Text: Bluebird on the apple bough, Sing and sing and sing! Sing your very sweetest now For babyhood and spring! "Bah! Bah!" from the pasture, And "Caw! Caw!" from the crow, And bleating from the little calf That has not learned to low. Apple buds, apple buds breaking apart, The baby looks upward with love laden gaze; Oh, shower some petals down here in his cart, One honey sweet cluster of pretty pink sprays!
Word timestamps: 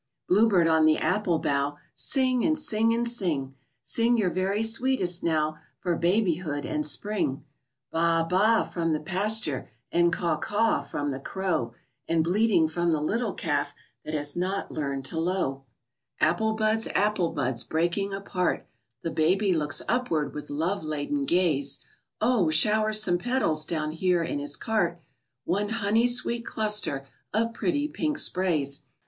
Bluebird 0.27 0.67
on 0.67 0.85
the 0.87 0.97
apple 0.97 1.37
bough, 1.37 1.77
Sing 1.93 2.43
and 2.43 2.57
sing 2.57 2.91
and 2.91 3.07
sing! 3.07 3.53
Sing 3.83 4.17
your 4.17 4.31
very 4.31 4.63
sweetest 4.63 5.21
now 5.23 5.59
For 5.79 5.95
babyhood 5.95 6.65
and 6.65 6.83
spring! 6.83 7.45
"Bah! 7.91 8.25
Bah!" 8.27 8.63
from 8.63 8.93
the 8.93 8.99
pasture, 8.99 9.69
And 9.91 10.11
"Caw! 10.11 10.37
Caw!" 10.37 10.81
from 10.81 11.11
the 11.11 11.19
crow, 11.19 11.75
And 12.07 12.23
bleating 12.23 12.67
from 12.67 12.91
the 12.91 12.99
little 12.99 13.35
calf 13.35 13.75
That 14.03 14.15
has 14.15 14.35
not 14.35 14.71
learned 14.71 15.05
to 15.05 15.19
low. 15.19 15.65
Apple 16.19 16.53
buds, 16.53 16.87
apple 16.95 17.29
buds 17.29 17.63
breaking 17.63 18.11
apart, 18.11 18.65
The 19.03 19.11
baby 19.11 19.53
looks 19.53 19.83
upward 19.87 20.33
with 20.33 20.49
love 20.49 20.83
laden 20.83 21.25
gaze; 21.25 21.77
Oh, 22.19 22.49
shower 22.49 22.91
some 22.91 23.19
petals 23.19 23.65
down 23.65 23.91
here 23.91 24.23
in 24.23 24.39
his 24.39 24.55
cart, 24.57 24.99
One 25.45 25.69
honey 25.69 26.07
sweet 26.07 26.43
cluster 26.43 27.05
of 27.35 27.53
pretty 27.53 27.87
pink 27.87 28.17
sprays! 28.17 28.81